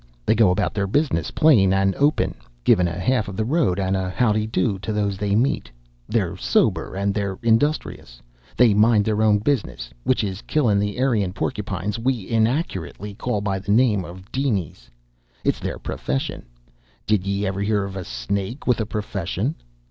[0.25, 3.95] They go about their business plain and open, givin' a half of the road and
[3.95, 5.69] a how'd'y do to those they meet.
[6.09, 8.19] They're sober and they're industrious.
[8.57, 13.59] They mind their own business, which is killin' the Eirean porcupines we inaccurate call by
[13.59, 14.89] the name of dinies.
[15.43, 16.47] It's their profession!
[17.05, 19.53] Did yea ever hear of a snake with a profession?